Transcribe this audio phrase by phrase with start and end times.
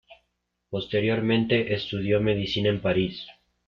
[0.71, 3.23] Posteriormente estudió Medicina en París.